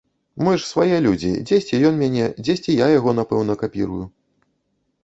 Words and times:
Мы 0.45 0.53
ж 0.61 0.63
свае 0.69 0.97
людзі, 1.07 1.33
дзесьці 1.49 1.83
ён 1.91 2.01
мяне, 2.01 2.25
дзесьці 2.45 2.79
я 2.79 2.87
яго, 2.97 3.17
напэўна, 3.21 3.59
капірую. 3.63 4.03